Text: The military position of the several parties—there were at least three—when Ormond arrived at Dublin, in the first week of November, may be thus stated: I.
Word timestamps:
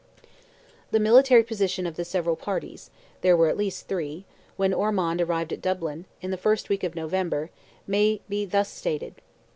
The 0.89 0.99
military 0.99 1.43
position 1.43 1.85
of 1.85 1.95
the 1.95 2.03
several 2.03 2.35
parties—there 2.35 3.37
were 3.37 3.49
at 3.49 3.55
least 3.55 3.87
three—when 3.87 4.73
Ormond 4.73 5.21
arrived 5.21 5.53
at 5.53 5.61
Dublin, 5.61 6.05
in 6.23 6.31
the 6.31 6.37
first 6.41 6.69
week 6.69 6.83
of 6.83 6.95
November, 6.95 7.51
may 7.85 8.21
be 8.27 8.43
thus 8.45 8.69
stated: 8.71 9.13
I. 9.19 9.21